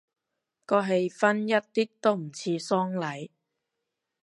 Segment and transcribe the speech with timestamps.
[0.65, 3.29] 個氣氛一啲都唔似喪禮